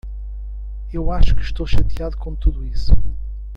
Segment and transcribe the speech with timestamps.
[0.91, 2.91] Eu acho que estou chateado com tudo isso.